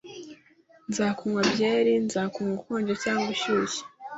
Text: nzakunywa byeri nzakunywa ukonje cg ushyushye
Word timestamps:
nzakunywa 0.89 1.41
byeri 1.51 1.93
nzakunywa 2.05 2.55
ukonje 2.59 2.93
cg 3.03 3.19
ushyushye 3.33 3.81